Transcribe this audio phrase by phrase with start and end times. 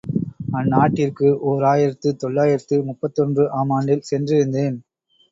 [0.59, 4.79] அந்நாட்டிற்கு ஓர் ஆயிரத்து தொள்ளாயிரத்து முப்பத்தொன்று ஆம் ஆண்டில் சென்றிருந்தேன்.